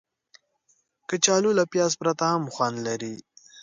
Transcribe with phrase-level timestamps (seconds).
[1.09, 3.15] کچالو له پیاز پرته هم خوند لري